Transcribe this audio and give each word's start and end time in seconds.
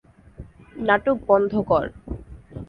নাটক 0.79 1.17
বন্ধ 1.29 1.51
কর। 1.69 1.85